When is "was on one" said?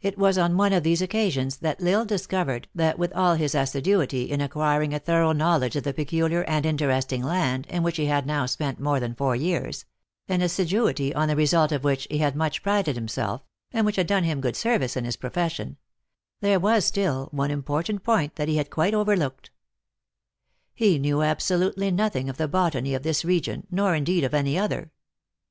0.16-0.72